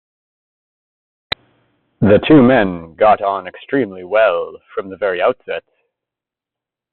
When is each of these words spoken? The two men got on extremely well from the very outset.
The 1.99 2.17
two 2.27 2.41
men 2.41 2.95
got 2.95 3.21
on 3.21 3.45
extremely 3.45 4.03
well 4.03 4.55
from 4.73 4.89
the 4.89 4.97
very 4.97 5.21
outset. 5.21 5.63